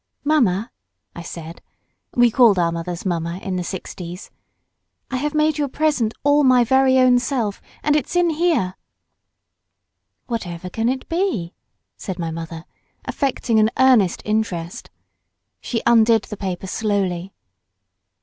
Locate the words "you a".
5.59-5.69